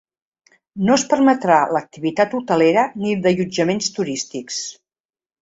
No 0.85 0.95
es 0.99 1.03
permetrà 1.11 1.57
l’activitat 1.77 2.33
hotelera 2.39 2.87
ni 3.03 3.13
d’allotjaments 3.27 3.93
turístics. 4.01 4.61